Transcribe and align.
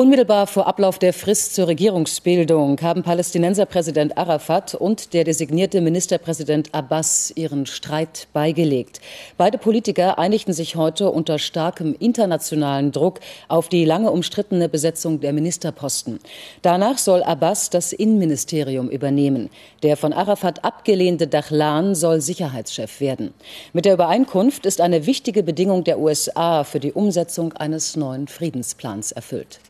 Unmittelbar 0.00 0.46
vor 0.46 0.66
Ablauf 0.66 0.98
der 0.98 1.12
Frist 1.12 1.54
zur 1.54 1.68
Regierungsbildung 1.68 2.80
haben 2.80 3.02
Palästinenserpräsident 3.02 4.16
Arafat 4.16 4.74
und 4.74 5.12
der 5.12 5.24
designierte 5.24 5.82
Ministerpräsident 5.82 6.74
Abbas 6.74 7.30
ihren 7.36 7.66
Streit 7.66 8.26
beigelegt. 8.32 9.02
Beide 9.36 9.58
Politiker 9.58 10.18
einigten 10.18 10.54
sich 10.54 10.74
heute 10.74 11.10
unter 11.10 11.38
starkem 11.38 11.94
internationalen 11.98 12.92
Druck 12.92 13.20
auf 13.48 13.68
die 13.68 13.84
lange 13.84 14.10
umstrittene 14.10 14.70
Besetzung 14.70 15.20
der 15.20 15.34
Ministerposten. 15.34 16.18
Danach 16.62 16.96
soll 16.96 17.22
Abbas 17.22 17.68
das 17.68 17.92
Innenministerium 17.92 18.88
übernehmen. 18.88 19.50
Der 19.82 19.98
von 19.98 20.14
Arafat 20.14 20.64
abgelehnte 20.64 21.26
Dachlan 21.26 21.94
soll 21.94 22.22
Sicherheitschef 22.22 23.02
werden. 23.02 23.34
Mit 23.74 23.84
der 23.84 23.92
Übereinkunft 23.92 24.64
ist 24.64 24.80
eine 24.80 25.04
wichtige 25.04 25.42
Bedingung 25.42 25.84
der 25.84 25.98
USA 25.98 26.64
für 26.64 26.80
die 26.80 26.92
Umsetzung 26.92 27.52
eines 27.52 27.96
neuen 27.96 28.28
Friedensplans 28.28 29.12
erfüllt. 29.12 29.60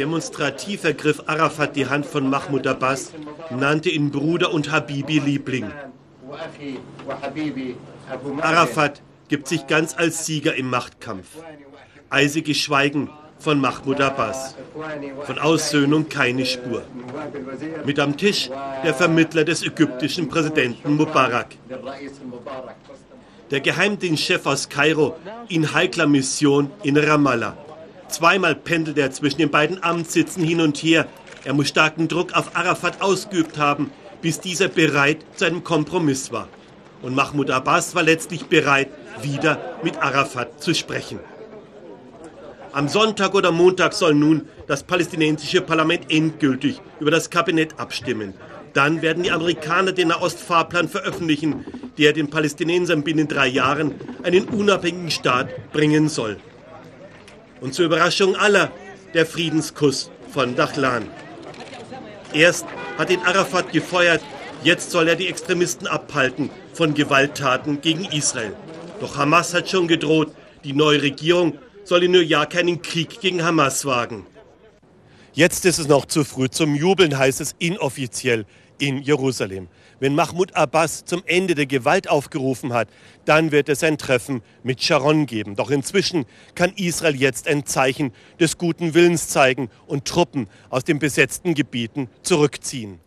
Demonstrativ 0.00 0.84
ergriff 0.84 1.22
Arafat 1.26 1.76
die 1.76 1.86
Hand 1.86 2.06
von 2.06 2.30
Mahmoud 2.30 2.66
Abbas, 2.66 3.12
nannte 3.50 3.90
ihn 3.90 4.10
Bruder 4.10 4.50
und 4.50 4.72
Habibi 4.72 5.18
Liebling. 5.18 5.70
Arafat 8.40 9.02
gibt 9.28 9.46
sich 9.46 9.66
ganz 9.66 9.94
als 9.94 10.24
Sieger 10.24 10.54
im 10.54 10.70
Machtkampf. 10.70 11.26
Eisiges 12.08 12.56
Schweigen 12.56 13.10
von 13.38 13.60
Mahmoud 13.60 14.00
Abbas. 14.00 14.54
Von 15.26 15.38
Aussöhnung 15.38 16.08
keine 16.08 16.46
Spur. 16.46 16.82
Mit 17.84 17.98
am 17.98 18.16
Tisch 18.16 18.48
der 18.82 18.94
Vermittler 18.94 19.44
des 19.44 19.62
ägyptischen 19.62 20.28
Präsidenten 20.28 20.94
Mubarak. 20.94 21.48
Der 23.50 23.60
Geheimdienstchef 23.60 24.46
aus 24.46 24.66
Kairo 24.66 25.16
in 25.50 25.74
heikler 25.74 26.06
Mission 26.06 26.70
in 26.84 26.96
Ramallah. 26.96 27.54
Zweimal 28.10 28.56
pendelt 28.56 28.98
er 28.98 29.12
zwischen 29.12 29.38
den 29.38 29.50
beiden 29.50 29.82
Amtssitzen 29.82 30.42
hin 30.42 30.60
und 30.60 30.78
her. 30.78 31.06
Er 31.44 31.54
muss 31.54 31.68
starken 31.68 32.08
Druck 32.08 32.32
auf 32.32 32.56
Arafat 32.56 33.00
ausgeübt 33.00 33.56
haben, 33.56 33.92
bis 34.20 34.40
dieser 34.40 34.68
bereit 34.68 35.24
zu 35.36 35.44
einem 35.44 35.64
Kompromiss 35.64 36.32
war. 36.32 36.48
Und 37.02 37.14
Mahmoud 37.14 37.50
Abbas 37.50 37.94
war 37.94 38.02
letztlich 38.02 38.46
bereit, 38.46 38.88
wieder 39.22 39.76
mit 39.82 39.96
Arafat 40.02 40.62
zu 40.62 40.74
sprechen. 40.74 41.20
Am 42.72 42.88
Sonntag 42.88 43.34
oder 43.34 43.52
Montag 43.52 43.94
soll 43.94 44.14
nun 44.14 44.48
das 44.66 44.82
palästinensische 44.82 45.60
Parlament 45.60 46.10
endgültig 46.10 46.80
über 47.00 47.10
das 47.10 47.30
Kabinett 47.30 47.78
abstimmen. 47.78 48.34
Dann 48.74 49.02
werden 49.02 49.22
die 49.22 49.32
Amerikaner 49.32 49.92
den 49.92 50.08
Nahostfahrplan 50.08 50.88
veröffentlichen, 50.88 51.64
der 51.98 52.12
den 52.12 52.28
Palästinensern 52.28 53.02
binnen 53.02 53.26
drei 53.28 53.48
Jahren 53.48 53.94
einen 54.22 54.44
unabhängigen 54.44 55.10
Staat 55.10 55.72
bringen 55.72 56.08
soll 56.08 56.36
und 57.60 57.74
zur 57.74 57.86
Überraschung 57.86 58.36
aller 58.36 58.70
der 59.14 59.26
Friedenskuss 59.26 60.10
von 60.32 60.54
Dachlan. 60.56 61.06
Erst 62.32 62.64
hat 62.96 63.10
ihn 63.10 63.20
Arafat 63.20 63.72
gefeuert, 63.72 64.22
jetzt 64.62 64.90
soll 64.90 65.08
er 65.08 65.16
die 65.16 65.28
Extremisten 65.28 65.86
abhalten 65.86 66.50
von 66.72 66.94
Gewalttaten 66.94 67.80
gegen 67.80 68.04
Israel. 68.04 68.54
Doch 69.00 69.16
Hamas 69.16 69.54
hat 69.54 69.68
schon 69.68 69.88
gedroht, 69.88 70.32
die 70.64 70.72
neue 70.72 71.02
Regierung 71.02 71.58
soll 71.84 72.04
in 72.04 72.12
New 72.12 72.20
York 72.20 72.50
keinen 72.50 72.82
Krieg 72.82 73.20
gegen 73.20 73.42
Hamas 73.42 73.84
wagen. 73.84 74.26
Jetzt 75.32 75.64
ist 75.64 75.78
es 75.78 75.88
noch 75.88 76.06
zu 76.06 76.24
früh 76.24 76.48
zum 76.48 76.74
Jubeln, 76.74 77.16
heißt 77.16 77.40
es 77.40 77.54
inoffiziell 77.58 78.46
in 78.80 79.02
Jerusalem. 79.02 79.68
Wenn 80.00 80.14
Mahmoud 80.14 80.54
Abbas 80.54 81.04
zum 81.04 81.22
Ende 81.26 81.54
der 81.54 81.66
Gewalt 81.66 82.08
aufgerufen 82.08 82.72
hat, 82.72 82.88
dann 83.26 83.52
wird 83.52 83.68
es 83.68 83.84
ein 83.84 83.98
Treffen 83.98 84.42
mit 84.62 84.82
Sharon 84.82 85.26
geben. 85.26 85.56
Doch 85.56 85.70
inzwischen 85.70 86.24
kann 86.54 86.72
Israel 86.76 87.14
jetzt 87.14 87.46
ein 87.46 87.66
Zeichen 87.66 88.12
des 88.38 88.56
guten 88.56 88.94
Willens 88.94 89.28
zeigen 89.28 89.68
und 89.86 90.06
Truppen 90.06 90.48
aus 90.70 90.84
den 90.84 90.98
besetzten 90.98 91.54
Gebieten 91.54 92.08
zurückziehen. 92.22 92.98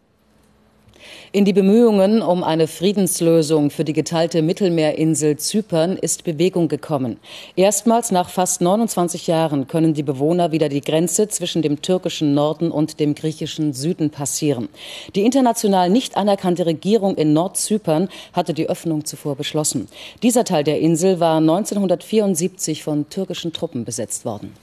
In 1.32 1.46
die 1.46 1.54
Bemühungen 1.54 2.22
um 2.22 2.44
eine 2.44 2.68
Friedenslösung 2.68 3.72
für 3.72 3.84
die 3.84 3.94
geteilte 3.94 4.42
Mittelmeerinsel 4.42 5.38
Zypern 5.38 5.98
ist 5.98 6.24
Bewegung 6.24 6.68
gekommen. 6.68 7.18
Erstmals 7.56 8.12
nach 8.12 8.30
fast 8.30 8.62
29 8.62 9.28
Jahren 9.28 9.68
können 9.68 9.94
die 9.94 10.04
Bewohner 10.04 10.52
wieder 10.52 10.70
die 10.70 10.82
Grenze 10.82 11.28
zwischen 11.28 11.62
dem 11.62 11.82
türkischen 11.82 12.34
Norden 12.34 12.70
und 12.70 13.00
dem 13.00 13.16
griechischen 13.16 13.74
Süden 13.74 14.12
passieren. 14.12 14.70
Die 15.16 15.24
international 15.24 15.90
nicht 15.90 16.18
anerkannte 16.18 16.66
Regierung 16.66 17.16
in 17.16 17.34
Nordzypern 17.34 18.10
hatte 18.34 18.54
die 18.54 18.70
Öffnung 18.70 19.06
zuvor 19.06 19.36
beschlossen. 19.36 19.88
Dieser 20.22 20.44
Teil 20.44 20.64
der 20.64 20.80
Insel 20.80 21.20
war 21.20 21.38
1974 21.38 22.84
von 22.84 23.10
türkischen 23.10 23.54
Truppen 23.54 23.86
besetzt 23.86 24.26
worden. 24.26 24.54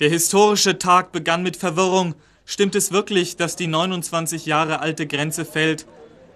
Der 0.00 0.08
historische 0.08 0.78
Tag 0.78 1.12
begann 1.12 1.42
mit 1.42 1.56
Verwirrung. 1.56 2.14
Stimmt 2.46 2.74
es 2.74 2.92
wirklich, 2.92 3.36
dass 3.36 3.56
die 3.56 3.66
29 3.66 4.46
Jahre 4.46 4.80
alte 4.80 5.06
Grenze 5.06 5.44
fällt? 5.44 5.86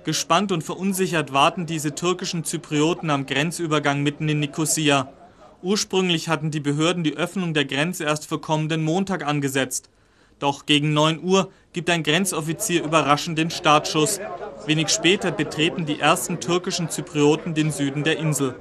Gespannt 0.04 0.52
und 0.52 0.64
verunsichert 0.64 1.32
warten 1.32 1.66
diese 1.66 1.94
türkischen 1.94 2.44
Zyprioten 2.44 3.10
am 3.10 3.26
Grenzübergang 3.26 4.02
mitten 4.02 4.28
in 4.28 4.40
Nikosia. 4.40 5.12
Ursprünglich 5.60 6.28
hatten 6.28 6.50
die 6.50 6.60
Behörden 6.60 7.04
die 7.04 7.16
Öffnung 7.16 7.52
der 7.52 7.66
Grenze 7.66 8.04
erst 8.04 8.26
für 8.26 8.38
kommenden 8.38 8.82
Montag 8.84 9.26
angesetzt. 9.26 9.90
Doch 10.38 10.66
gegen 10.66 10.94
9 10.94 11.22
Uhr 11.22 11.50
gibt 11.72 11.90
ein 11.90 12.04
Grenzoffizier 12.04 12.84
überraschend 12.84 13.38
den 13.38 13.50
Startschuss. 13.50 14.20
Wenig 14.66 14.88
später 14.88 15.30
betreten 15.30 15.84
die 15.84 16.00
ersten 16.00 16.40
türkischen 16.40 16.88
Zyprioten 16.88 17.54
den 17.54 17.70
Süden 17.70 18.04
der 18.04 18.18
Insel. 18.18 18.54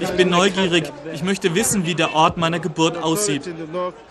Ich 0.00 0.10
bin 0.10 0.30
neugierig. 0.30 0.92
Ich 1.12 1.22
möchte 1.22 1.54
wissen, 1.54 1.86
wie 1.86 1.94
der 1.94 2.14
Ort 2.14 2.36
meiner 2.36 2.60
Geburt 2.60 2.96
aussieht. 2.96 3.42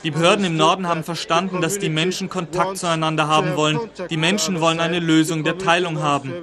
Die 0.04 0.12
Behörden 0.12 0.46
im 0.46 0.58
Norden 0.58 0.88
haben 0.88 1.04
verstanden, 1.04 1.62
dass 1.62 1.80
die 1.80 1.90
Menschen 1.90 2.30
Kontakt 2.30 2.78
zueinander 2.78 3.28
haben 3.28 3.56
wollen. 3.56 3.80
Die 4.10 4.18
Menschen 4.18 4.60
wollen 4.60 4.80
eine 4.80 5.00
Lösung 5.00 5.44
der 5.44 5.58
Teilung 5.58 6.02
haben. 6.02 6.34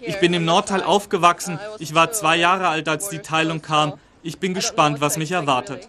Ich 0.00 0.18
bin 0.20 0.34
im 0.34 0.44
Nordteil 0.44 0.82
aufgewachsen. 0.82 1.58
Ich 1.78 1.94
war 1.94 2.12
zwei 2.12 2.36
Jahre 2.36 2.68
alt, 2.68 2.88
als 2.88 3.08
die 3.08 3.18
Teilung 3.18 3.62
kam. 3.62 3.94
Ich 4.22 4.38
bin 4.38 4.54
gespannt, 4.54 5.00
was 5.00 5.16
mich 5.16 5.32
erwartet. 5.32 5.88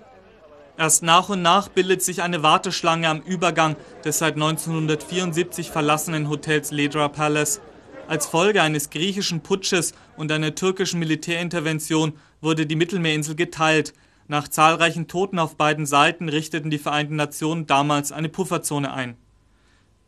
Erst 0.77 1.03
nach 1.03 1.29
und 1.29 1.41
nach 1.41 1.67
bildet 1.67 2.01
sich 2.01 2.23
eine 2.23 2.43
Warteschlange 2.43 3.07
am 3.07 3.21
Übergang 3.21 3.75
des 4.03 4.17
seit 4.17 4.33
1974 4.33 5.69
verlassenen 5.69 6.29
Hotels 6.29 6.71
Ledra 6.71 7.07
Palace. 7.07 7.61
Als 8.07 8.25
Folge 8.25 8.61
eines 8.61 8.89
griechischen 8.89 9.41
Putsches 9.41 9.93
und 10.17 10.31
einer 10.31 10.55
türkischen 10.55 10.99
Militärintervention 10.99 12.13
wurde 12.41 12.65
die 12.65 12.75
Mittelmeerinsel 12.75 13.35
geteilt. 13.35 13.93
Nach 14.27 14.47
zahlreichen 14.47 15.07
Toten 15.07 15.39
auf 15.39 15.55
beiden 15.55 15.85
Seiten 15.85 16.29
richteten 16.29 16.69
die 16.69 16.77
Vereinten 16.77 17.15
Nationen 17.15 17.67
damals 17.67 18.11
eine 18.11 18.29
Pufferzone 18.29 18.93
ein. 18.93 19.15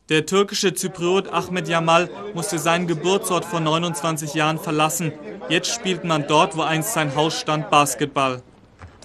Der 0.10 0.26
türkische 0.26 0.74
Zypriot 0.74 1.32
Ahmed 1.32 1.68
Jamal 1.68 2.10
musste 2.34 2.60
seinen 2.60 2.88
Geburtsort 2.88 3.46
vor 3.46 3.62
29 3.62 4.34
Jahren 4.34 4.60
verlassen. 4.60 5.14
Jetzt 5.48 5.74
spielt 5.74 6.04
man 6.04 6.28
dort, 6.28 6.58
wo 6.58 6.62
einst 6.62 6.94
sein 6.94 7.16
Haus 7.16 7.40
stand, 7.40 7.70
Basketball. 7.70 8.42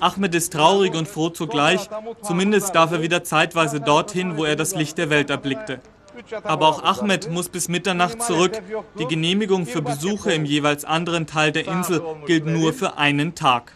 Ahmed 0.01 0.35
ist 0.35 0.53
traurig 0.53 0.95
und 0.95 1.07
froh 1.07 1.31
zugleich. 1.31 1.89
Zumindest 2.23 2.75
darf 2.75 2.93
er 2.93 3.03
wieder 3.03 3.23
zeitweise 3.23 3.81
dorthin, 3.81 4.37
wo 4.37 4.45
er 4.45 4.57
das 4.57 4.75
Licht 4.75 4.99
der 4.99 5.11
Welt 5.11 5.31
erblickte. 5.31 5.81
Aber 6.45 6.69
auch 6.69 6.83
Ahmed 6.83 7.31
muss 7.31 7.49
bis 7.49 7.69
Mitternacht 7.69 8.23
zurück. 8.23 8.53
Die 8.99 9.07
Genehmigung 9.07 9.67
für 9.67 9.83
Besuche 9.83 10.33
im 10.33 10.45
jeweils 10.45 10.85
anderen 10.85 11.27
Teil 11.27 11.53
der 11.53 11.67
Insel 11.67 12.03
gilt 12.27 12.47
nur 12.47 12.73
für 12.73 12.97
einen 12.97 13.35
Tag. 13.35 13.73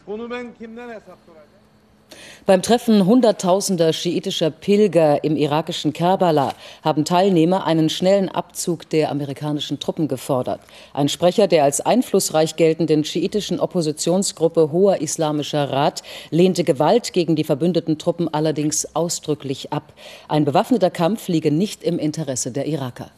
Beim 2.44 2.60
Treffen 2.60 3.06
hunderttausender 3.06 3.92
schiitischer 3.92 4.50
Pilger 4.50 5.22
im 5.22 5.36
irakischen 5.36 5.92
Kerbala 5.92 6.54
haben 6.82 7.04
Teilnehmer 7.04 7.66
einen 7.66 7.88
schnellen 7.88 8.28
Abzug 8.28 8.90
der 8.90 9.10
amerikanischen 9.10 9.78
Truppen 9.78 10.08
gefordert. 10.08 10.60
Ein 10.92 11.08
Sprecher 11.08 11.46
der 11.46 11.64
als 11.64 11.80
einflussreich 11.80 12.56
geltenden 12.56 13.04
schiitischen 13.04 13.60
Oppositionsgruppe 13.60 14.72
Hoher 14.72 15.00
Islamischer 15.00 15.70
Rat 15.70 16.02
lehnte 16.30 16.64
Gewalt 16.64 17.12
gegen 17.12 17.36
die 17.36 17.44
verbündeten 17.44 17.98
Truppen 17.98 18.32
allerdings 18.32 18.94
ausdrücklich 18.96 19.72
ab. 19.72 19.92
Ein 20.28 20.44
bewaffneter 20.44 20.90
Kampf 20.90 21.28
liege 21.28 21.52
nicht 21.52 21.84
im 21.84 21.98
Interesse 21.98 22.50
der 22.50 22.66
Iraker. 22.66 23.10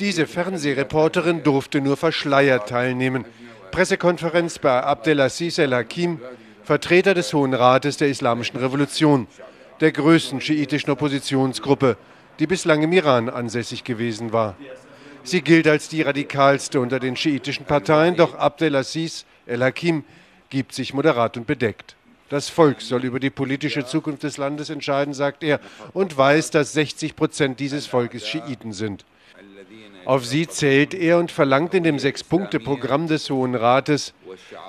Diese 0.00 0.26
Fernsehreporterin 0.26 1.42
durfte 1.42 1.80
nur 1.80 1.96
verschleiert 1.96 2.68
teilnehmen. 2.68 3.24
Pressekonferenz 3.70 4.58
bei 4.58 4.82
Abdelaziz 4.82 5.58
El-Hakim, 5.58 6.20
Vertreter 6.64 7.14
des 7.14 7.34
Hohen 7.34 7.54
Rates 7.54 7.96
der 7.96 8.08
Islamischen 8.08 8.58
Revolution, 8.58 9.26
der 9.80 9.90
größten 9.90 10.40
schiitischen 10.40 10.90
Oppositionsgruppe, 10.90 11.96
die 12.38 12.46
bislang 12.46 12.82
im 12.82 12.92
Iran 12.92 13.28
ansässig 13.28 13.82
gewesen 13.82 14.32
war. 14.32 14.56
Sie 15.24 15.42
gilt 15.42 15.66
als 15.66 15.88
die 15.88 16.02
radikalste 16.02 16.80
unter 16.80 17.00
den 17.00 17.16
schiitischen 17.16 17.64
Parteien, 17.64 18.16
doch 18.16 18.34
Abdelaziz 18.34 19.24
El-Hakim 19.46 20.04
gibt 20.50 20.72
sich 20.72 20.94
moderat 20.94 21.36
und 21.36 21.46
bedeckt. 21.46 21.96
Das 22.28 22.48
Volk 22.48 22.80
soll 22.80 23.04
über 23.04 23.20
die 23.20 23.30
politische 23.30 23.84
Zukunft 23.84 24.22
des 24.22 24.36
Landes 24.36 24.70
entscheiden, 24.70 25.14
sagt 25.14 25.44
er, 25.44 25.60
und 25.92 26.16
weiß, 26.16 26.50
dass 26.50 26.72
60 26.72 27.16
Prozent 27.16 27.60
dieses 27.60 27.86
Volkes 27.86 28.26
Schiiten 28.26 28.72
sind. 28.72 29.04
Auf 30.04 30.26
sie 30.26 30.48
zählt 30.48 30.94
er 30.94 31.18
und 31.18 31.30
verlangt 31.30 31.74
in 31.74 31.84
dem 31.84 31.98
Sechs-Punkte-Programm 31.98 33.06
des 33.06 33.30
Hohen 33.30 33.54
Rates, 33.54 34.14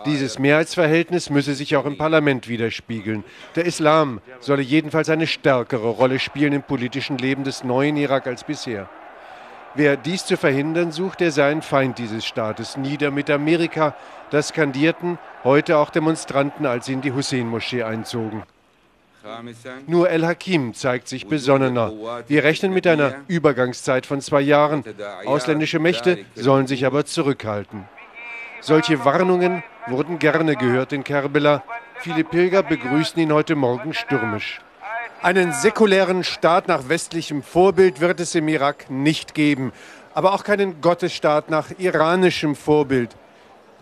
dieses 0.05 0.39
Mehrheitsverhältnis 0.39 1.29
müsse 1.29 1.53
sich 1.53 1.75
auch 1.75 1.85
im 1.85 1.97
Parlament 1.97 2.47
widerspiegeln. 2.47 3.23
Der 3.55 3.65
Islam 3.65 4.21
solle 4.39 4.61
jedenfalls 4.61 5.09
eine 5.09 5.27
stärkere 5.27 5.89
Rolle 5.89 6.19
spielen 6.19 6.53
im 6.53 6.63
politischen 6.63 7.17
Leben 7.17 7.43
des 7.43 7.63
neuen 7.63 7.97
Irak 7.97 8.27
als 8.27 8.43
bisher. 8.43 8.89
Wer 9.75 9.97
dies 9.97 10.25
zu 10.25 10.37
verhindern 10.37 10.91
sucht, 10.91 11.19
der 11.19 11.31
sei 11.31 11.49
ein 11.49 11.63
Feind 11.63 11.97
dieses 11.97 12.25
Staates. 12.25 12.77
Nieder 12.77 13.09
mit 13.09 13.29
Amerika, 13.31 13.95
das 14.29 14.49
skandierten 14.49 15.17
heute 15.43 15.77
auch 15.77 15.89
Demonstranten, 15.89 16.65
als 16.65 16.85
sie 16.85 16.93
in 16.93 17.01
die 17.01 17.11
Hussein-Moschee 17.11 17.83
einzogen. 17.83 18.43
Nur 19.87 20.09
El-Hakim 20.09 20.73
zeigt 20.73 21.07
sich 21.07 21.27
besonnener. 21.27 21.93
Wir 22.27 22.43
rechnen 22.43 22.73
mit 22.73 22.85
einer 22.85 23.15
Übergangszeit 23.27 24.05
von 24.05 24.21
zwei 24.21 24.41
Jahren. 24.41 24.83
Ausländische 25.25 25.79
Mächte 25.79 26.25
sollen 26.35 26.67
sich 26.67 26.85
aber 26.85 27.05
zurückhalten. 27.05 27.85
Solche 28.65 29.03
Warnungen 29.03 29.61
wurden 29.87 30.19
gerne 30.19 30.55
gehört 30.55 30.93
in 30.93 31.03
Kerbela. 31.03 31.63
Viele 31.99 32.23
Pilger 32.23 32.63
begrüßen 32.63 33.21
ihn 33.21 33.33
heute 33.33 33.57
Morgen 33.57 33.93
stürmisch. 33.93 34.61
Einen 35.21 35.51
säkulären 35.51 36.23
Staat 36.23 36.69
nach 36.69 36.87
westlichem 36.87 37.43
Vorbild 37.43 37.99
wird 37.99 38.21
es 38.21 38.35
im 38.35 38.47
Irak 38.47 38.89
nicht 38.89 39.33
geben, 39.33 39.73
aber 40.13 40.33
auch 40.33 40.45
keinen 40.45 40.79
Gottesstaat 40.79 41.49
nach 41.49 41.71
iranischem 41.77 42.55
Vorbild. 42.55 43.17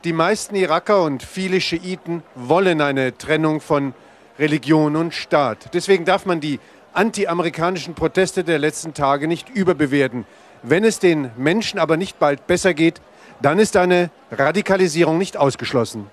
Die 0.03 0.13
meisten 0.13 0.55
Iraker 0.55 1.03
und 1.03 1.21
viele 1.21 1.61
Schiiten 1.61 2.23
wollen 2.33 2.81
eine 2.81 3.15
Trennung 3.15 3.61
von 3.61 3.93
Religion 4.39 4.95
und 4.95 5.13
Staat. 5.13 5.75
Deswegen 5.75 6.05
darf 6.05 6.25
man 6.25 6.39
die 6.39 6.59
anti-amerikanischen 6.93 7.93
Proteste 7.93 8.43
der 8.43 8.57
letzten 8.57 8.95
Tage 8.95 9.27
nicht 9.27 9.47
überbewerten. 9.47 10.25
Wenn 10.63 10.83
es 10.83 10.97
den 10.97 11.29
Menschen 11.37 11.77
aber 11.77 11.97
nicht 11.97 12.17
bald 12.17 12.47
besser 12.47 12.73
geht, 12.73 12.99
dann 13.41 13.59
ist 13.59 13.75
eine 13.77 14.09
Radikalisierung 14.31 15.17
nicht 15.17 15.37
ausgeschlossen. 15.37 16.07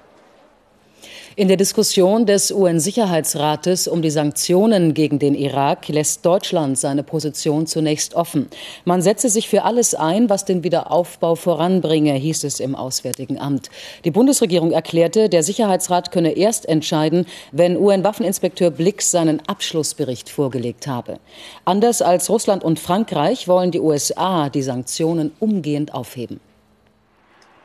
In 1.39 1.47
der 1.47 1.57
Diskussion 1.57 2.27
des 2.27 2.51
UN-Sicherheitsrates 2.51 3.87
um 3.87 4.03
die 4.03 4.11
Sanktionen 4.11 4.93
gegen 4.93 5.21
den 5.21 5.37
Irak 5.37 5.87
lässt 5.87 6.27
Deutschland 6.27 6.77
seine 6.77 7.05
Position 7.05 7.69
zunächst 7.69 8.15
offen. 8.15 8.49
Man 8.85 9.03
setze 9.03 9.29
sich 9.29 9.49
für 9.49 9.63
alles 9.63 9.95
ein, 9.95 10.29
was 10.29 10.47
den 10.47 10.65
Wiederaufbau 10.65 11.37
voranbringe, 11.37 12.15
hieß 12.15 12.43
es 12.43 12.59
im 12.59 12.75
Auswärtigen 12.75 13.39
Amt. 13.39 13.71
Die 14.05 14.11
Bundesregierung 14.11 14.73
erklärte, 14.73 15.29
der 15.29 15.45
Sicherheitsrat 15.45 16.11
könne 16.11 16.33
erst 16.33 16.69
entscheiden, 16.69 17.25
wenn 17.53 17.77
UN-Waffeninspekteur 17.77 18.73
Blix 18.73 19.13
seinen 19.13 19.41
Abschlussbericht 19.47 20.29
vorgelegt 20.31 20.89
habe. 20.89 21.21
Anders 21.65 22.03
als 22.03 22.29
Russland 22.31 22.65
und 22.65 22.81
Frankreich 22.81 23.47
wollen 23.47 23.71
die 23.71 23.79
USA 23.79 24.49
die 24.49 24.63
Sanktionen 24.63 25.31
umgehend 25.39 25.95
aufheben. 25.95 26.41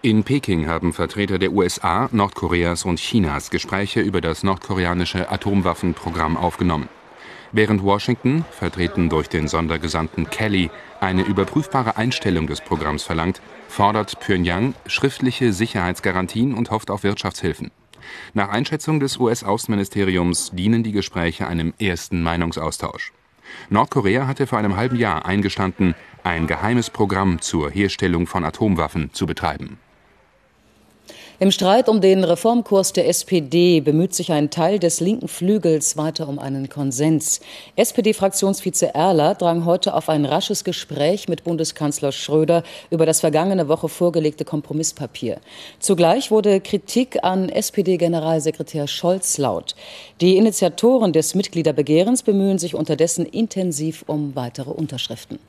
In 0.06 0.26
Peking 0.26 0.68
haben 0.68 0.92
Vertreter 0.92 1.40
der 1.40 1.54
USA, 1.54 2.10
Nordkoreas 2.12 2.84
und 2.84 3.00
Chinas 3.00 3.50
Gespräche 3.50 4.02
über 4.02 4.20
das 4.20 4.44
nordkoreanische 4.44 5.32
Atomwaffenprogramm 5.32 6.36
aufgenommen. 6.36 6.90
Während 7.54 7.82
Washington, 7.84 8.44
vertreten 8.52 9.08
durch 9.08 9.30
den 9.30 9.48
Sondergesandten 9.48 10.30
Kelly, 10.30 10.70
eine 11.00 11.22
überprüfbare 11.22 11.96
Einstellung 11.96 12.48
des 12.48 12.60
Programms 12.60 13.04
verlangt, 13.04 13.42
fordert 13.70 14.20
Pyongyang 14.20 14.74
schriftliche 14.88 15.54
Sicherheitsgarantien 15.54 16.54
und 16.54 16.70
hofft 16.70 16.92
auf 16.92 17.04
Wirtschaftshilfen. 17.04 17.72
Nach 18.34 18.50
Einschätzung 18.50 19.00
des 19.00 19.18
US-Außenministeriums 19.18 20.52
dienen 20.54 20.84
die 20.84 20.92
Gespräche 20.92 21.48
einem 21.48 21.74
ersten 21.80 22.22
Meinungsaustausch. 22.24 23.14
Nordkorea 23.70 24.28
hatte 24.28 24.48
vor 24.48 24.60
einem 24.60 24.76
halben 24.76 24.98
Jahr 24.98 25.26
eingestanden, 25.26 25.96
ein 26.26 26.46
geheimes 26.46 26.90
Programm 26.90 27.40
zur 27.40 27.72
Herstellung 27.72 28.28
von 28.28 28.44
Atomwaffen 28.44 29.14
zu 29.14 29.26
betreiben. 29.26 29.80
Im 31.40 31.50
Streit 31.50 31.90
um 31.90 32.00
den 32.00 32.24
Reformkurs 32.24 32.94
der 32.94 33.10
SPD 33.10 33.82
bemüht 33.82 34.14
sich 34.14 34.32
ein 34.32 34.52
Teil 34.52 34.78
des 34.78 35.00
linken 35.00 35.28
Flügels 35.28 35.98
weiter 35.98 36.30
um 36.30 36.38
einen 36.38 36.70
Konsens. 36.70 37.42
SPD-Fraktionsvize 37.76 38.94
Erler 38.94 39.34
drang 39.34 39.66
heute 39.66 39.96
auf 39.96 40.10
ein 40.10 40.26
rasches 40.26 40.64
Gespräch 40.64 41.28
mit 41.28 41.44
Bundeskanzler 41.44 42.12
Schröder 42.12 42.62
über 42.92 43.08
das 43.08 43.22
vergangene 43.22 43.68
Woche 43.68 43.90
vorgelegte 43.90 44.46
Kompromisspapier. 44.46 45.40
Zugleich 45.80 46.30
wurde 46.30 46.62
Kritik 46.62 47.24
an 47.24 47.50
SPD-Generalsekretär 47.50 48.88
Scholz 48.88 49.40
laut. 49.40 49.74
Die 50.22 50.38
Initiatoren 50.38 51.14
des 51.14 51.34
Mitgliederbegehrens 51.34 52.22
bemühen 52.22 52.60
sich 52.60 52.76
unterdessen 52.76 53.26
intensiv 53.26 54.04
um 54.06 54.36
weitere 54.36 54.70
Unterschriften. 54.70 55.40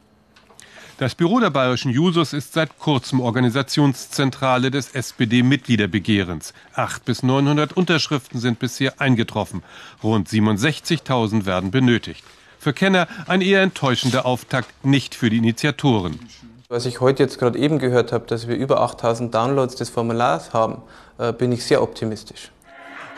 Das 0.96 1.17
Büro 1.17 1.41
der 1.41 1.50
bayerischen 1.50 1.91
Jusos 1.91 2.32
ist 2.32 2.52
seit 2.52 2.79
kurzem 2.79 3.20
Organisationszentrale 3.20 4.70
des 4.70 4.94
SPD-Mitgliederbegehrens. 4.94 6.55
Acht 6.73 7.05
bis 7.05 7.25
900 7.25 7.73
Unterschriften 7.76 8.38
sind 8.38 8.61
bisher 8.61 9.00
eingetroffen. 9.00 9.64
Rund 10.05 10.29
67.000 10.29 11.46
werden 11.46 11.73
benötigt. 11.73 12.23
Für 12.61 12.73
Kenner 12.73 13.08
ein 13.26 13.41
eher 13.41 13.62
enttäuschender 13.62 14.25
Auftakt, 14.25 14.85
nicht 14.85 15.17
für 15.17 15.31
die 15.31 15.38
Initiatoren. 15.38 16.20
Was 16.69 16.87
ich 16.87 17.00
heute 17.00 17.25
jetzt 17.25 17.41
gerade 17.41 17.58
eben 17.58 17.81
gehört 17.81 18.12
habe, 18.12 18.26
dass 18.26 18.46
wir 18.46 18.55
über 18.55 18.81
8000 18.81 19.35
Downloads 19.35 19.75
des 19.75 19.91
Formulars 19.91 20.52
haben, 20.52 20.81
äh, 21.19 21.32
bin 21.32 21.50
ich 21.50 21.64
sehr 21.64 21.82
optimistisch. 21.82 22.52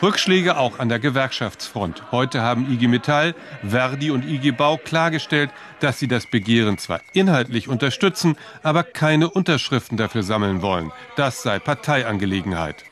Rückschläge 0.01 0.57
auch 0.57 0.77
an 0.77 0.89
der 0.89 0.99
Gewerkschaftsfront. 0.99 2.11
Heute 2.11 2.41
haben 2.41 2.71
IG 2.71 2.87
Metall, 2.87 3.33
Verdi 3.67 4.11
und 4.11 4.23
IG 4.27 4.51
Bau 4.51 4.77
klargestellt, 4.77 5.49
dass 5.79 5.97
sie 5.97 6.07
das 6.07 6.27
Begehren 6.27 6.77
zwar 6.77 7.01
inhaltlich 7.13 7.67
unterstützen, 7.67 8.37
aber 8.61 8.83
keine 8.83 9.29
Unterschriften 9.29 9.97
dafür 9.97 10.21
sammeln 10.21 10.61
wollen. 10.61 10.91
Das 11.15 11.41
sei 11.41 11.57
Parteiangelegenheit. 11.57 12.85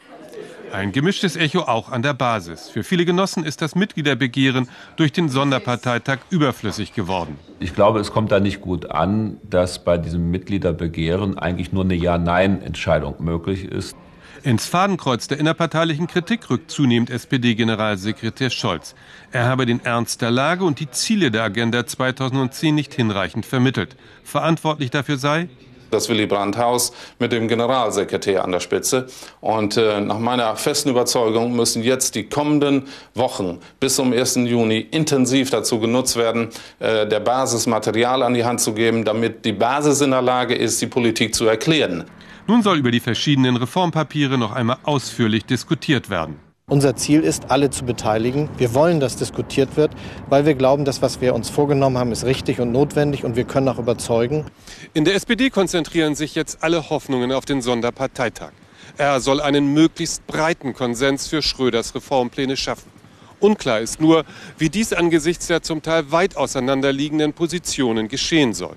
Ein 0.74 0.92
gemischtes 0.92 1.36
Echo 1.36 1.62
auch 1.62 1.92
an 1.92 2.02
der 2.02 2.16
Basis. 2.16 2.70
Für 2.70 2.84
viele 2.84 3.06
Genossen 3.06 3.46
ist 3.46 3.62
das 3.62 3.76
Mitgliederbegehren 3.76 4.68
durch 4.96 5.12
den 5.12 5.30
Sonderparteitag 5.30 6.18
überflüssig 6.32 6.94
geworden. 6.94 7.38
Ich 7.60 7.76
glaube, 7.76 8.00
es 8.00 8.12
kommt 8.12 8.32
da 8.32 8.40
nicht 8.40 8.62
gut 8.62 8.90
an, 8.90 9.38
dass 9.44 9.84
bei 9.84 10.00
diesem 10.00 10.32
Mitgliederbegehren 10.32 11.38
eigentlich 11.38 11.72
nur 11.72 11.84
eine 11.84 11.94
Ja-Nein-Entscheidung 11.94 13.16
möglich 13.20 13.64
ist. 13.64 13.96
Ins 14.44 14.66
Fadenkreuz 14.66 15.28
der 15.28 15.40
innerparteilichen 15.40 16.08
Kritik 16.08 16.50
rückt 16.50 16.70
zunehmend 16.70 17.10
SPD-Generalsekretär 17.10 18.50
Scholz. 18.50 18.96
Er 19.32 19.46
habe 19.46 19.66
den 19.66 19.84
Ernst 19.84 20.22
der 20.22 20.32
Lage 20.32 20.66
und 20.66 20.80
die 20.80 20.92
Ziele 20.92 21.32
der 21.32 21.44
Agenda 21.44 21.86
2010 21.86 22.76
nicht 22.76 22.94
hinreichend 22.94 23.46
vermittelt. 23.46 23.96
Verantwortlich 24.24 24.92
dafür 24.92 25.18
sei 25.18 25.50
das 25.92 26.10
Willy 26.10 26.26
Brandt-Haus 26.26 26.92
mit 27.20 27.32
dem 27.32 27.48
Generalsekretär 27.48 28.44
an 28.44 28.52
der 28.52 28.60
Spitze. 28.60 29.08
Und 29.42 29.78
äh, 29.78 30.02
nach 30.02 30.20
meiner 30.20 30.56
festen 30.56 30.90
Überzeugung 30.90 31.56
müssen 31.56 31.84
jetzt 31.84 32.16
die 32.16 32.28
kommenden 32.28 32.88
Wochen 33.14 33.60
bis 33.80 33.96
zum 33.96 34.14
1. 34.14 34.36
Juni 34.36 34.80
intensiv 34.80 35.50
dazu 35.50 35.80
genutzt 35.80 36.18
werden, 36.18 36.50
äh, 36.80 37.08
der 37.08 37.20
Basis 37.20 37.66
Material 37.68 38.24
an 38.24 38.34
die 38.34 38.44
Hand 38.44 38.62
zu 38.62 38.74
geben, 38.74 39.06
damit 39.06 39.46
die 39.46 39.54
Basis 39.54 40.02
in 40.02 40.12
der 40.12 40.22
Lage 40.22 40.56
ist, 40.56 40.82
die 40.82 40.88
Politik 40.88 41.34
zu 41.34 41.48
erklären. 41.48 42.06
Nun 42.48 42.62
soll 42.62 42.78
über 42.78 42.92
die 42.92 43.00
verschiedenen 43.00 43.56
Reformpapiere 43.56 44.38
noch 44.38 44.52
einmal 44.52 44.78
ausführlich 44.84 45.46
diskutiert 45.46 46.12
werden. 46.12 46.40
Unser 46.68 46.96
Ziel 46.96 47.22
ist, 47.22 47.50
alle 47.50 47.72
zu 47.72 47.86
beteiligen. 47.86 48.50
Wir 48.58 48.76
wollen, 48.76 49.00
dass 49.00 49.16
diskutiert 49.16 49.78
wird, 49.78 49.92
weil 50.30 50.46
wir 50.46 50.54
glauben, 50.54 50.86
dass 50.86 51.02
was 51.02 51.22
wir 51.22 51.34
uns 51.34 51.50
vorgenommen 51.50 51.98
haben, 51.98 52.12
ist 52.12 52.24
richtig 52.24 52.60
und 52.60 52.72
notwendig 52.72 53.24
und 53.24 53.36
wir 53.36 53.46
können 53.46 53.68
auch 53.68 53.80
überzeugen. 53.80 54.46
In 54.94 55.06
der 55.06 55.16
SPD 55.16 55.50
konzentrieren 55.50 56.14
sich 56.14 56.36
jetzt 56.36 56.64
alle 56.64 56.92
Hoffnungen 56.92 57.32
auf 57.32 57.46
den 57.46 57.64
Sonderparteitag. 57.64 58.52
Er 58.98 59.20
soll 59.22 59.42
einen 59.42 59.74
möglichst 59.74 60.28
breiten 60.28 60.74
Konsens 60.74 61.28
für 61.28 61.42
Schröders 61.42 61.96
Reformpläne 61.96 62.58
schaffen. 62.58 62.92
Unklar 63.40 63.80
ist 63.80 64.00
nur, 64.00 64.24
wie 64.60 64.70
dies 64.70 64.94
angesichts 64.94 65.48
der 65.48 65.64
zum 65.64 65.82
Teil 65.82 66.12
weit 66.12 66.38
auseinanderliegenden 66.38 67.34
Positionen 67.34 68.08
geschehen 68.08 68.54
soll. 68.54 68.76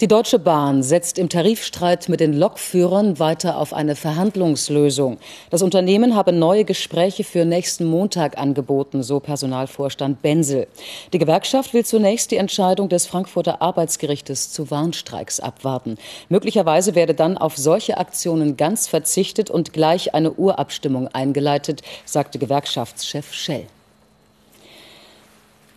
Die 0.00 0.06
Deutsche 0.06 0.38
Bahn 0.38 0.84
setzt 0.84 1.18
im 1.18 1.28
Tarifstreit 1.28 2.08
mit 2.08 2.20
den 2.20 2.32
Lokführern 2.32 3.18
weiter 3.18 3.58
auf 3.58 3.72
eine 3.72 3.96
Verhandlungslösung. 3.96 5.18
Das 5.50 5.60
Unternehmen 5.60 6.14
habe 6.14 6.30
neue 6.30 6.64
Gespräche 6.64 7.24
für 7.24 7.44
nächsten 7.44 7.84
Montag 7.84 8.38
angeboten, 8.38 9.02
so 9.02 9.18
Personalvorstand 9.18 10.22
Benzel. 10.22 10.68
Die 11.12 11.18
Gewerkschaft 11.18 11.74
will 11.74 11.84
zunächst 11.84 12.30
die 12.30 12.36
Entscheidung 12.36 12.88
des 12.88 13.08
Frankfurter 13.08 13.60
Arbeitsgerichtes 13.60 14.52
zu 14.52 14.70
Warnstreiks 14.70 15.40
abwarten. 15.40 15.98
Möglicherweise 16.28 16.94
werde 16.94 17.14
dann 17.14 17.36
auf 17.36 17.56
solche 17.56 17.98
Aktionen 17.98 18.56
ganz 18.56 18.86
verzichtet 18.86 19.50
und 19.50 19.72
gleich 19.72 20.14
eine 20.14 20.30
Urabstimmung 20.30 21.08
eingeleitet, 21.08 21.82
sagte 22.04 22.38
Gewerkschaftschef 22.38 23.32
Schell. 23.32 23.66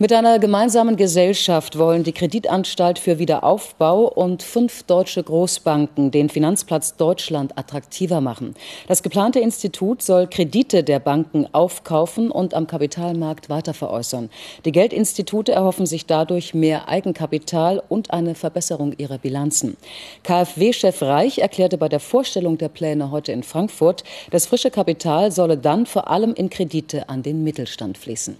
Mit 0.02 0.12
einer 0.12 0.40
gemeinsamen 0.40 0.96
Gesellschaft 0.96 1.78
wollen 1.78 2.02
die 2.02 2.10
Kreditanstalt 2.10 2.98
für 2.98 3.20
Wiederaufbau 3.20 4.08
und 4.08 4.42
fünf 4.42 4.82
deutsche 4.82 5.22
Großbanken 5.22 6.10
den 6.10 6.28
Finanzplatz 6.28 6.96
Deutschland 6.96 7.56
attraktiver 7.56 8.20
machen. 8.20 8.56
Das 8.88 9.04
geplante 9.04 9.38
Institut 9.38 10.02
soll 10.02 10.26
Kredite 10.26 10.82
der 10.82 10.98
Banken 10.98 11.46
aufkaufen 11.52 12.32
und 12.32 12.52
am 12.52 12.66
Kapitalmarkt 12.66 13.48
weiterveräußern. 13.48 14.28
Die 14.64 14.72
Geldinstitute 14.72 15.52
erhoffen 15.52 15.86
sich 15.86 16.04
dadurch 16.04 16.52
mehr 16.52 16.88
Eigenkapital 16.88 17.80
und 17.88 18.10
eine 18.10 18.34
Verbesserung 18.34 18.94
ihrer 18.98 19.18
Bilanzen. 19.18 19.76
KfW-Chef 20.24 21.00
Reich 21.00 21.38
erklärte 21.38 21.78
bei 21.78 21.88
der 21.88 22.00
Vorstellung 22.00 22.58
der 22.58 22.70
Pläne 22.70 23.12
heute 23.12 23.30
in 23.30 23.44
Frankfurt, 23.44 24.02
das 24.32 24.46
frische 24.46 24.72
Kapital 24.72 25.30
solle 25.30 25.56
dann 25.56 25.86
vor 25.86 26.10
allem 26.10 26.34
in 26.34 26.50
Kredite 26.50 27.08
an 27.08 27.22
den 27.22 27.44
Mittelstand 27.44 27.98
fließen. 27.98 28.36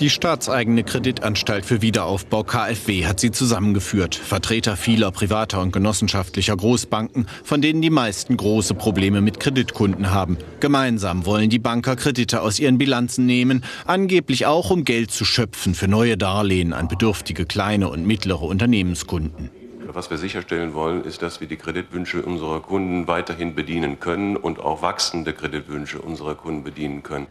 Die 0.00 0.08
staatseigene 0.08 0.82
Kreditanstalt 0.82 1.66
für 1.66 1.82
Wiederaufbau 1.82 2.42
KfW 2.42 3.04
hat 3.04 3.20
sie 3.20 3.32
zusammengeführt. 3.32 4.14
Vertreter 4.14 4.78
vieler 4.78 5.10
privater 5.10 5.60
und 5.60 5.72
genossenschaftlicher 5.72 6.56
Großbanken, 6.56 7.26
von 7.44 7.60
denen 7.60 7.82
die 7.82 7.90
meisten 7.90 8.38
große 8.38 8.74
Probleme 8.74 9.20
mit 9.20 9.40
Kreditkunden 9.40 10.10
haben. 10.10 10.38
Gemeinsam 10.60 11.26
wollen 11.26 11.50
die 11.50 11.58
Banker 11.58 11.96
Kredite 11.96 12.40
aus 12.40 12.58
ihren 12.58 12.78
Bilanzen 12.78 13.26
nehmen, 13.26 13.62
angeblich 13.84 14.46
auch 14.46 14.70
um 14.70 14.84
Geld 14.84 15.10
zu 15.10 15.26
schöpfen 15.26 15.74
für 15.74 15.86
neue 15.88 16.16
Darlehen 16.16 16.72
an 16.72 16.88
bedürftige 16.88 17.44
kleine 17.44 17.90
und 17.90 18.06
mittlere 18.06 18.44
Unternehmenskunden. 18.44 19.50
Was 19.86 20.08
wir 20.08 20.16
sicherstellen 20.16 20.72
wollen, 20.72 21.04
ist, 21.04 21.20
dass 21.20 21.42
wir 21.42 21.48
die 21.48 21.56
Kreditwünsche 21.56 22.22
unserer 22.22 22.60
Kunden 22.60 23.06
weiterhin 23.06 23.54
bedienen 23.54 24.00
können 24.00 24.36
und 24.36 24.60
auch 24.60 24.80
wachsende 24.80 25.34
Kreditwünsche 25.34 26.00
unserer 26.00 26.36
Kunden 26.36 26.64
bedienen 26.64 27.02
können 27.02 27.26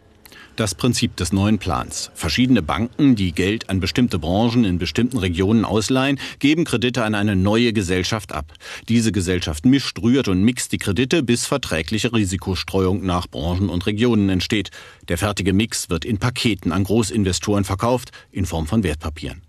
das 0.56 0.74
Prinzip 0.74 1.16
des 1.16 1.32
neuen 1.32 1.58
Plans. 1.58 2.10
Verschiedene 2.14 2.62
Banken, 2.62 3.16
die 3.16 3.32
Geld 3.32 3.70
an 3.70 3.80
bestimmte 3.80 4.18
Branchen 4.18 4.64
in 4.64 4.78
bestimmten 4.78 5.18
Regionen 5.18 5.64
ausleihen, 5.64 6.18
geben 6.38 6.64
Kredite 6.64 7.04
an 7.04 7.14
eine 7.14 7.36
neue 7.36 7.72
Gesellschaft 7.72 8.32
ab. 8.32 8.52
Diese 8.88 9.12
Gesellschaft 9.12 9.64
mischt, 9.64 9.98
rührt 10.00 10.28
und 10.28 10.42
mixt 10.42 10.72
die 10.72 10.78
Kredite, 10.78 11.22
bis 11.22 11.46
verträgliche 11.46 12.12
Risikostreuung 12.12 13.04
nach 13.04 13.26
Branchen 13.26 13.68
und 13.68 13.86
Regionen 13.86 14.28
entsteht. 14.28 14.70
Der 15.08 15.18
fertige 15.18 15.52
Mix 15.52 15.90
wird 15.90 16.04
in 16.04 16.18
Paketen 16.18 16.72
an 16.72 16.84
Großinvestoren 16.84 17.64
verkauft, 17.64 18.10
in 18.30 18.46
Form 18.46 18.66
von 18.66 18.82
Wertpapieren. 18.82 19.42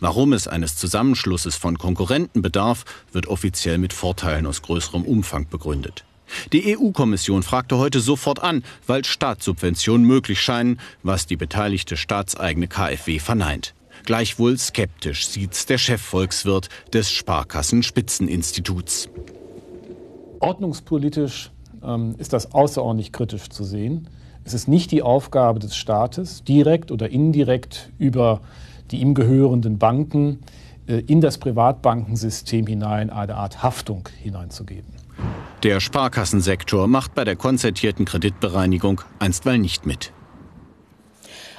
Warum 0.00 0.32
es 0.32 0.48
eines 0.48 0.76
Zusammenschlusses 0.76 1.56
von 1.56 1.78
Konkurrenten 1.78 2.42
bedarf, 2.42 2.84
wird 3.12 3.26
offiziell 3.26 3.78
mit 3.78 3.92
Vorteilen 3.92 4.46
aus 4.46 4.62
größerem 4.62 5.02
Umfang 5.02 5.48
begründet. 5.48 6.04
Die 6.52 6.76
EU-Kommission 6.76 7.42
fragte 7.42 7.78
heute 7.78 8.00
sofort 8.00 8.42
an, 8.42 8.64
weil 8.86 9.04
Staatssubventionen 9.04 10.06
möglich 10.06 10.40
scheinen, 10.40 10.80
was 11.02 11.26
die 11.26 11.36
beteiligte 11.36 11.96
staatseigene 11.96 12.68
KfW 12.68 13.18
verneint. 13.18 13.74
Gleichwohl 14.04 14.58
skeptisch 14.58 15.26
sieht's 15.26 15.66
der 15.66 15.78
Chefvolkswirt 15.78 16.68
des 16.92 17.10
Sparkassenspitzeninstituts. 17.10 19.08
Ordnungspolitisch 20.40 21.50
ähm, 21.82 22.14
ist 22.18 22.32
das 22.32 22.52
außerordentlich 22.52 23.12
kritisch 23.12 23.48
zu 23.48 23.64
sehen. 23.64 24.08
Es 24.44 24.54
ist 24.54 24.68
nicht 24.68 24.92
die 24.92 25.02
Aufgabe 25.02 25.58
des 25.58 25.74
Staates, 25.74 26.44
direkt 26.44 26.92
oder 26.92 27.10
indirekt 27.10 27.90
über 27.98 28.42
die 28.90 29.00
ihm 29.00 29.14
gehörenden 29.14 29.78
Banken 29.78 30.40
äh, 30.86 30.98
in 31.06 31.20
das 31.20 31.38
Privatbankensystem 31.38 32.66
hinein 32.66 33.10
eine 33.10 33.34
Art 33.34 33.62
Haftung 33.62 34.08
hineinzugeben. 34.22 34.95
Der 35.62 35.80
Sparkassensektor 35.80 36.86
macht 36.86 37.14
bei 37.14 37.24
der 37.24 37.34
konzertierten 37.34 38.04
Kreditbereinigung 38.04 39.00
einstweilen 39.18 39.62
nicht 39.62 39.86
mit. 39.86 40.12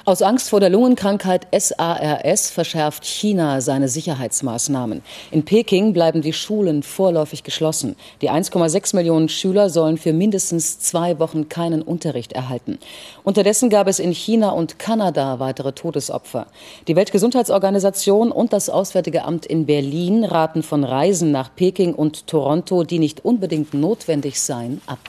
Aus 0.08 0.22
Angst 0.22 0.48
vor 0.48 0.60
der 0.60 0.70
Lungenkrankheit 0.70 1.46
SARS 1.52 2.48
verschärft 2.48 3.04
China 3.04 3.60
seine 3.60 3.88
Sicherheitsmaßnahmen. 3.88 5.02
In 5.30 5.44
Peking 5.44 5.92
bleiben 5.92 6.22
die 6.22 6.32
Schulen 6.32 6.82
vorläufig 6.82 7.42
geschlossen. 7.42 7.94
Die 8.22 8.30
1,6 8.30 8.96
Millionen 8.96 9.28
Schüler 9.28 9.68
sollen 9.68 9.98
für 9.98 10.14
mindestens 10.14 10.78
zwei 10.78 11.18
Wochen 11.18 11.50
keinen 11.50 11.82
Unterricht 11.82 12.32
erhalten. 12.32 12.78
Unterdessen 13.22 13.68
gab 13.68 13.86
es 13.86 13.98
in 13.98 14.12
China 14.12 14.52
und 14.52 14.78
Kanada 14.78 15.40
weitere 15.40 15.72
Todesopfer. 15.72 16.46
Die 16.86 16.96
Weltgesundheitsorganisation 16.96 18.32
und 18.32 18.54
das 18.54 18.70
Auswärtige 18.70 19.26
Amt 19.26 19.44
in 19.44 19.66
Berlin 19.66 20.24
raten 20.24 20.62
von 20.62 20.84
Reisen 20.84 21.32
nach 21.32 21.54
Peking 21.54 21.92
und 21.92 22.26
Toronto, 22.26 22.82
die 22.82 22.98
nicht 22.98 23.26
unbedingt 23.26 23.74
notwendig 23.74 24.40
seien, 24.40 24.80
ab. 24.86 25.00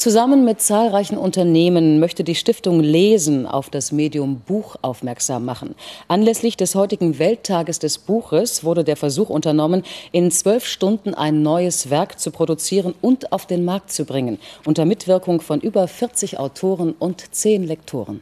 Zusammen 0.00 0.46
mit 0.46 0.62
zahlreichen 0.62 1.18
Unternehmen 1.18 2.00
möchte 2.00 2.24
die 2.24 2.34
Stiftung 2.34 2.80
Lesen 2.80 3.44
auf 3.44 3.68
das 3.68 3.92
Medium 3.92 4.40
Buch 4.40 4.76
aufmerksam 4.80 5.44
machen. 5.44 5.74
Anlässlich 6.08 6.56
des 6.56 6.74
heutigen 6.74 7.18
Welttages 7.18 7.80
des 7.80 7.98
Buches 7.98 8.64
wurde 8.64 8.82
der 8.82 8.96
Versuch 8.96 9.28
unternommen, 9.28 9.82
in 10.10 10.30
zwölf 10.30 10.64
Stunden 10.64 11.12
ein 11.12 11.42
neues 11.42 11.90
Werk 11.90 12.18
zu 12.18 12.30
produzieren 12.30 12.94
und 13.02 13.30
auf 13.30 13.44
den 13.44 13.66
Markt 13.66 13.92
zu 13.92 14.06
bringen, 14.06 14.38
unter 14.64 14.86
Mitwirkung 14.86 15.42
von 15.42 15.60
über 15.60 15.86
40 15.86 16.38
Autoren 16.38 16.94
und 16.98 17.34
zehn 17.34 17.64
Lektoren. 17.64 18.20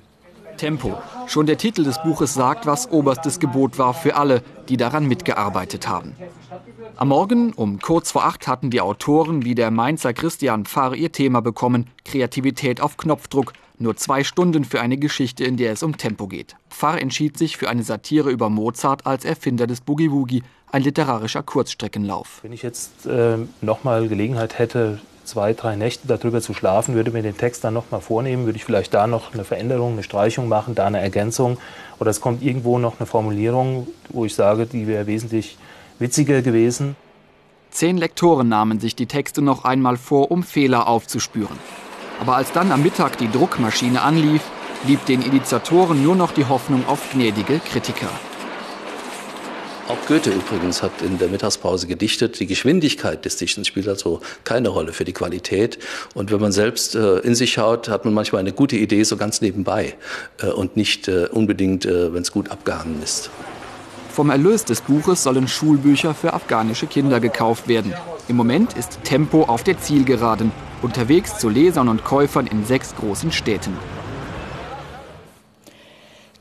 Tempo. 0.56 0.94
Schon 1.28 1.46
der 1.46 1.58
Titel 1.58 1.84
des 1.84 2.02
Buches 2.02 2.34
sagt, 2.34 2.66
was 2.66 2.90
oberstes 2.90 3.38
Gebot 3.38 3.78
war 3.78 3.94
für 3.94 4.16
alle, 4.16 4.42
die 4.68 4.76
daran 4.76 5.06
mitgearbeitet 5.06 5.86
haben. 5.86 6.16
Am 6.96 7.08
Morgen 7.08 7.52
um 7.54 7.80
kurz 7.80 8.12
vor 8.12 8.24
acht 8.24 8.46
hatten 8.46 8.70
die 8.70 8.80
Autoren 8.80 9.44
wie 9.44 9.54
der 9.54 9.70
Mainzer 9.70 10.12
Christian 10.12 10.64
Pfarr 10.64 10.94
ihr 10.94 11.10
Thema 11.10 11.40
bekommen, 11.40 11.86
Kreativität 12.04 12.80
auf 12.80 12.96
Knopfdruck, 12.96 13.52
nur 13.78 13.96
zwei 13.96 14.24
Stunden 14.24 14.64
für 14.64 14.80
eine 14.80 14.96
Geschichte, 14.96 15.44
in 15.44 15.56
der 15.56 15.72
es 15.72 15.82
um 15.82 15.96
Tempo 15.96 16.26
geht. 16.26 16.56
Pfarr 16.70 17.00
entschied 17.00 17.38
sich 17.38 17.56
für 17.56 17.68
eine 17.68 17.82
Satire 17.82 18.30
über 18.30 18.48
Mozart 18.48 19.06
als 19.06 19.24
Erfinder 19.24 19.66
des 19.66 19.80
Boogie 19.80 20.10
Woogie, 20.10 20.42
ein 20.70 20.82
literarischer 20.82 21.42
Kurzstreckenlauf. 21.42 22.40
Wenn 22.42 22.52
ich 22.52 22.62
jetzt 22.62 23.06
äh, 23.06 23.38
nochmal 23.60 24.08
Gelegenheit 24.08 24.58
hätte, 24.58 25.00
zwei, 25.24 25.52
drei 25.52 25.76
Nächte 25.76 26.08
darüber 26.08 26.40
zu 26.40 26.54
schlafen, 26.54 26.94
würde 26.94 27.10
mir 27.10 27.22
den 27.22 27.36
Text 27.36 27.62
dann 27.64 27.74
nochmal 27.74 28.00
vornehmen, 28.00 28.46
würde 28.46 28.56
ich 28.56 28.64
vielleicht 28.64 28.94
da 28.94 29.06
noch 29.06 29.34
eine 29.34 29.44
Veränderung, 29.44 29.92
eine 29.92 30.02
Streichung 30.02 30.48
machen, 30.48 30.74
da 30.74 30.86
eine 30.86 31.00
Ergänzung 31.00 31.58
oder 31.98 32.10
es 32.10 32.20
kommt 32.20 32.42
irgendwo 32.42 32.78
noch 32.78 32.98
eine 32.98 33.06
Formulierung, 33.06 33.88
wo 34.08 34.24
ich 34.24 34.34
sage, 34.34 34.66
die 34.66 34.86
wäre 34.86 35.06
wesentlich 35.06 35.58
witziger 35.98 36.42
gewesen. 36.42 36.96
Zehn 37.70 37.98
Lektoren 37.98 38.48
nahmen 38.48 38.80
sich 38.80 38.96
die 38.96 39.06
Texte 39.06 39.42
noch 39.42 39.64
einmal 39.64 39.96
vor, 39.96 40.30
um 40.30 40.42
Fehler 40.42 40.88
aufzuspüren. 40.88 41.58
Aber 42.20 42.36
als 42.36 42.52
dann 42.52 42.72
am 42.72 42.82
Mittag 42.82 43.18
die 43.18 43.30
Druckmaschine 43.30 44.02
anlief, 44.02 44.42
blieb 44.84 45.04
den 45.06 45.22
Initiatoren 45.22 46.02
nur 46.02 46.16
noch 46.16 46.32
die 46.32 46.46
Hoffnung 46.46 46.86
auf 46.86 47.12
gnädige 47.12 47.60
Kritiker. 47.60 48.10
Auch 49.88 50.06
Goethe 50.06 50.30
übrigens 50.30 50.82
hat 50.82 51.00
in 51.00 51.18
der 51.18 51.28
Mittagspause 51.28 51.86
gedichtet. 51.86 52.38
Die 52.40 52.46
Geschwindigkeit 52.46 53.24
des 53.24 53.36
Dichtens 53.36 53.68
spielt 53.68 53.88
also 53.88 54.20
keine 54.44 54.68
Rolle 54.68 54.92
für 54.92 55.06
die 55.06 55.14
Qualität. 55.14 55.78
Und 56.14 56.30
wenn 56.30 56.40
man 56.40 56.52
selbst 56.52 56.94
äh, 56.94 57.20
in 57.20 57.34
sich 57.34 57.52
schaut, 57.52 57.88
hat 57.88 58.04
man 58.04 58.12
manchmal 58.12 58.40
eine 58.40 58.52
gute 58.52 58.76
Idee 58.76 59.02
so 59.04 59.16
ganz 59.16 59.40
nebenbei 59.40 59.94
äh, 60.42 60.48
und 60.48 60.76
nicht 60.76 61.08
äh, 61.08 61.26
unbedingt, 61.32 61.86
äh, 61.86 62.12
wenn 62.12 62.20
es 62.20 62.32
gut 62.32 62.50
abgehangen 62.50 63.02
ist. 63.02 63.30
Vom 64.18 64.30
Erlös 64.30 64.64
des 64.64 64.80
Buches 64.80 65.22
sollen 65.22 65.46
Schulbücher 65.46 66.12
für 66.12 66.32
afghanische 66.32 66.88
Kinder 66.88 67.20
gekauft 67.20 67.68
werden. 67.68 67.94
Im 68.26 68.34
Moment 68.34 68.72
ist 68.72 68.98
Tempo 69.04 69.44
auf 69.44 69.62
der 69.62 69.78
Zielgeraden, 69.78 70.50
unterwegs 70.82 71.38
zu 71.38 71.48
Lesern 71.48 71.86
und 71.86 72.02
Käufern 72.02 72.48
in 72.48 72.64
sechs 72.64 72.96
großen 72.96 73.30
Städten. 73.30 73.76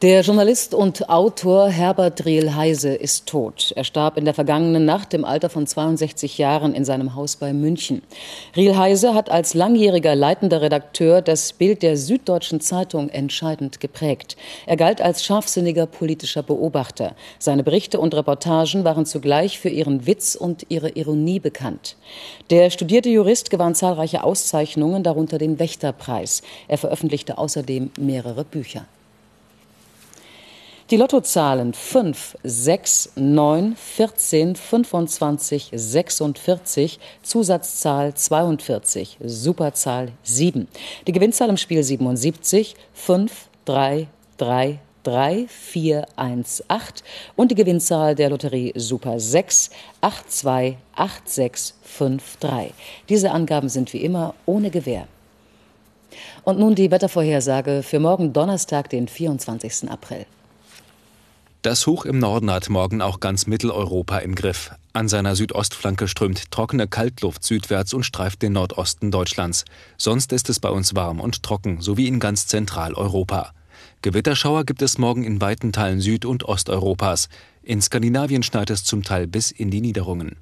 Der 0.04 0.22
Journalist 0.22 0.76
und 0.76 1.10
Autor 1.10 1.70
Herbert 1.70 2.24
Riel-Heise 2.24 2.94
ist 2.94 3.26
tot. 3.26 3.74
Er 3.76 3.84
starb 3.84 4.16
in 4.16 4.26
der 4.26 4.36
vergangenen 4.36 4.86
Nacht 4.86 5.16
im 5.16 5.26
Alter 5.26 5.50
von 5.50 5.66
62 5.66 6.38
Jahren 6.38 6.76
in 6.76 6.86
seinem 6.86 7.16
Haus 7.16 7.36
bei 7.36 7.52
München. 7.52 8.04
Riel-Heise 8.56 9.16
hat 9.16 9.32
als 9.32 9.56
langjähriger 9.56 10.14
leitender 10.14 10.62
Redakteur 10.62 11.24
das 11.24 11.52
Bild 11.52 11.82
der 11.82 11.98
Süddeutschen 11.98 12.62
Zeitung 12.62 13.10
entscheidend 13.10 13.80
geprägt. 13.80 14.38
Er 14.68 14.78
galt 14.78 15.02
als 15.02 15.26
scharfsinniger 15.26 15.88
politischer 15.88 16.44
Beobachter. 16.44 17.16
Seine 17.40 17.64
Berichte 17.64 18.00
und 18.00 18.14
Reportagen 18.14 18.84
waren 18.84 19.08
zugleich 19.08 19.58
für 19.58 19.70
ihren 19.70 20.06
Witz 20.06 20.36
und 20.36 20.68
ihre 20.70 20.90
Ironie 20.90 21.40
bekannt. 21.40 21.96
Der 22.52 22.70
studierte 22.70 23.10
Jurist 23.10 23.50
gewann 23.50 23.74
zahlreiche 23.74 24.24
Auszeichnungen, 24.24 25.02
darunter 25.02 25.40
den 25.40 25.58
Wächterpreis. 25.58 26.44
Er 26.68 26.78
veröffentlichte 26.78 27.40
außerdem 27.40 27.90
mehrere 27.98 28.44
Bücher. 28.44 28.86
Die 30.90 30.96
Lottozahlen 30.96 31.74
5, 31.74 32.38
6, 32.46 33.12
9, 33.18 33.76
14, 33.76 34.56
25, 34.56 35.72
46, 35.74 36.98
Zusatzzahl 37.24 38.14
42, 38.14 39.18
Superzahl 39.22 40.14
7. 40.24 40.70
Die 41.06 41.12
Gewinnzahl 41.12 41.50
im 41.50 41.58
Spiel 41.58 41.84
77, 41.84 42.78
5, 42.94 43.50
3, 43.66 44.08
3, 44.38 44.80
3, 45.04 45.48
4, 45.50 46.08
1, 46.16 46.64
8 46.70 47.04
und 47.36 47.52
die 47.52 47.56
Gewinnzahl 47.56 48.16
der 48.16 48.30
Lotterie 48.30 48.72
Super 48.78 49.20
6, 49.20 49.72
8, 50.00 50.32
2, 50.32 50.78
8, 50.96 51.30
6, 51.30 51.74
5, 51.84 52.38
3. 52.38 52.72
Diese 53.10 53.32
Angaben 53.32 53.68
sind 53.68 53.92
wie 53.92 54.06
immer 54.06 54.36
ohne 54.46 54.70
Gewähr. 54.70 55.10
Und 56.46 56.60
nun 56.60 56.76
die 56.76 56.90
Wettervorhersage 56.90 57.84
für 57.84 58.00
morgen 58.00 58.32
Donnerstag, 58.32 58.90
den 58.90 59.10
24. 59.10 59.92
April. 59.92 60.26
Das 61.68 61.86
Hoch 61.86 62.06
im 62.06 62.18
Norden 62.18 62.50
hat 62.50 62.70
morgen 62.70 63.02
auch 63.02 63.20
ganz 63.20 63.46
Mitteleuropa 63.46 64.20
im 64.20 64.36
Griff. 64.36 64.72
An 64.94 65.10
seiner 65.10 65.36
Südostflanke 65.36 66.08
strömt 66.08 66.50
trockene 66.50 66.88
Kaltluft 66.88 67.44
südwärts 67.44 67.94
und 67.94 68.06
streift 68.06 68.42
den 68.42 68.54
Nordosten 68.54 69.12
Deutschlands. 69.12 69.66
Sonst 69.98 70.32
ist 70.32 70.48
es 70.48 70.62
bei 70.62 70.70
uns 70.70 70.96
warm 70.96 71.20
und 71.20 71.44
trocken, 71.44 71.82
sowie 71.82 72.08
in 72.08 72.22
ganz 72.22 72.48
Zentraleuropa. 72.48 73.52
Gewitterschauer 74.02 74.64
gibt 74.64 74.82
es 74.82 74.98
morgen 74.98 75.26
in 75.26 75.42
weiten 75.42 75.74
Teilen 75.74 76.00
Süd- 76.00 76.24
und 76.24 76.46
Osteuropas. 76.46 77.28
In 77.64 77.82
Skandinavien 77.82 78.44
schneit 78.44 78.70
es 78.70 78.86
zum 78.86 79.04
Teil 79.04 79.28
bis 79.28 79.52
in 79.52 79.70
die 79.70 79.82
Niederungen. 79.82 80.38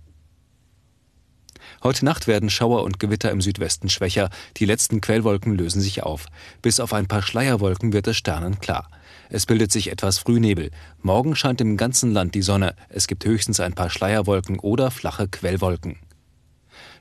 Heute 1.84 2.06
Nacht 2.06 2.28
werden 2.28 2.52
Schauer 2.52 2.84
und 2.84 3.00
Gewitter 3.00 3.32
im 3.32 3.42
Südwesten 3.42 3.90
schwächer. 3.90 4.30
Die 4.58 4.66
letzten 4.66 5.02
Quellwolken 5.02 5.56
lösen 5.58 5.82
sich 5.82 6.04
auf. 6.04 6.28
Bis 6.62 6.80
auf 6.80 6.94
ein 6.94 7.08
paar 7.08 7.24
Schleierwolken 7.24 7.94
wird 7.94 8.08
es 8.08 8.18
sternenklar. 8.18 8.90
Es 9.30 9.46
bildet 9.46 9.72
sich 9.72 9.92
etwas 9.92 10.20
Frühnebel. 10.20 10.72
Morgen 11.02 11.36
scheint 11.36 11.62
im 11.62 11.78
ganzen 11.78 12.12
Land 12.12 12.36
die 12.36 12.42
Sonne. 12.42 12.76
Es 12.90 13.08
gibt 13.08 13.26
höchstens 13.26 13.60
ein 13.60 13.74
paar 13.74 13.90
Schleierwolken 13.90 14.60
oder 14.60 14.92
flache 14.92 15.28
Quellwolken. 15.28 15.98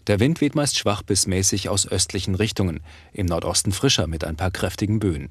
Der 0.07 0.21
Wind 0.21 0.40
weht 0.40 0.54
meist 0.54 0.78
schwach 0.78 1.02
bis 1.02 1.26
mäßig 1.26 1.69
aus 1.69 1.87
östlichen 1.87 2.35
Richtungen, 2.35 2.81
im 3.12 3.26
Nordosten 3.26 3.73
frischer 3.73 4.07
mit 4.07 4.25
ein 4.25 4.37
paar 4.37 4.50
kräftigen 4.50 4.99
Böen. 4.99 5.31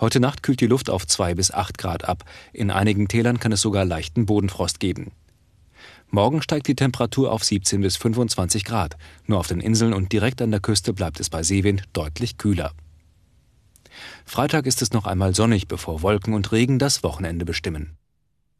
Heute 0.00 0.20
Nacht 0.20 0.42
kühlt 0.42 0.60
die 0.60 0.66
Luft 0.66 0.90
auf 0.90 1.06
2 1.06 1.34
bis 1.34 1.50
8 1.52 1.78
Grad 1.78 2.04
ab. 2.04 2.24
In 2.52 2.70
einigen 2.70 3.08
Tälern 3.08 3.40
kann 3.40 3.52
es 3.52 3.60
sogar 3.60 3.84
leichten 3.84 4.26
Bodenfrost 4.26 4.80
geben. 4.80 5.12
Morgen 6.10 6.42
steigt 6.42 6.68
die 6.68 6.74
Temperatur 6.74 7.32
auf 7.32 7.44
17 7.44 7.80
bis 7.80 7.96
25 7.96 8.64
Grad. 8.64 8.96
Nur 9.26 9.38
auf 9.38 9.48
den 9.48 9.60
Inseln 9.60 9.92
und 9.92 10.12
direkt 10.12 10.40
an 10.40 10.50
der 10.50 10.60
Küste 10.60 10.92
bleibt 10.92 11.20
es 11.20 11.30
bei 11.30 11.42
Seewind 11.42 11.84
deutlich 11.92 12.38
kühler. 12.38 12.72
Freitag 14.24 14.66
ist 14.66 14.82
es 14.82 14.92
noch 14.92 15.06
einmal 15.06 15.34
sonnig, 15.34 15.68
bevor 15.68 16.02
Wolken 16.02 16.34
und 16.34 16.50
Regen 16.52 16.78
das 16.78 17.02
Wochenende 17.02 17.44
bestimmen. 17.44 17.97